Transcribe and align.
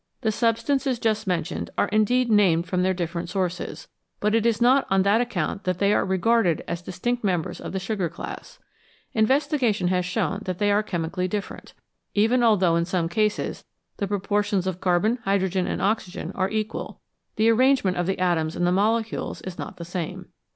The 0.21 0.29
x 0.29 0.35
substances 0.37 0.97
just 0.97 1.27
mentioned 1.27 1.69
are 1.77 1.87
indeed 1.89 2.31
named 2.31 2.65
from 2.65 2.81
their 2.81 2.91
different 2.95 3.29
sources, 3.29 3.87
but 4.19 4.33
it 4.33 4.47
is 4.47 4.59
not 4.59 4.87
on 4.89 5.03
that 5.03 5.21
account 5.21 5.63
that 5.65 5.77
they 5.77 5.93
are 5.93 6.03
regarded 6.03 6.63
as 6.67 6.81
distinct 6.81 7.23
members 7.23 7.61
of 7.61 7.71
the 7.71 7.77
sugar 7.77 8.09
class. 8.09 8.57
Investigation 9.13 9.89
has 9.89 10.03
shown 10.03 10.39
that 10.45 10.57
they 10.57 10.71
are 10.71 10.81
chemically 10.81 11.27
different; 11.27 11.75
even 12.15 12.41
although 12.41 12.75
in 12.75 12.85
some 12.85 13.09
cases 13.09 13.63
the 13.97 14.07
proportions 14.07 14.65
of 14.65 14.81
carbon, 14.81 15.19
hydrogen, 15.23 15.67
and 15.67 15.83
oxygen 15.83 16.31
are 16.33 16.49
equal, 16.49 16.99
the 17.35 17.47
arrange 17.51 17.81
228 17.81 17.83
SUGAR 17.83 17.83
AND 17.83 17.83
STARCH 17.83 17.83
ment 17.83 17.97
of 17.97 18.07
the 18.07 18.19
atoms 18.19 18.55
in 18.59 18.63
the 18.65 18.71
molecules 18.71 19.41
is 19.41 19.59
not 19.59 19.77
the 19.77 19.85
same. 19.85 20.29